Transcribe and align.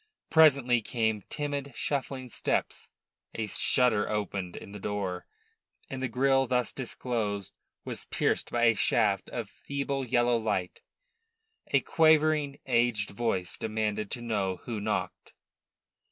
Presently 0.31 0.81
came 0.81 1.21
timid, 1.29 1.73
shuffling 1.75 2.27
steps; 2.27 2.89
a 3.35 3.45
shutter 3.45 4.09
opened 4.09 4.55
in 4.55 4.71
the 4.71 4.79
door, 4.79 5.27
and 5.91 6.01
the 6.01 6.07
grille 6.07 6.47
thus 6.47 6.73
disclosed 6.73 7.53
was 7.85 8.05
pierced 8.05 8.49
by 8.49 8.63
a 8.63 8.73
shaft 8.75 9.29
of 9.29 9.47
feeble 9.47 10.03
yellow 10.03 10.37
light. 10.37 10.81
A 11.67 11.81
quavering, 11.81 12.57
aged 12.65 13.11
voice 13.11 13.55
demanded 13.57 14.09
to 14.09 14.23
know 14.23 14.55
who 14.65 14.81
knocked. 14.81 15.33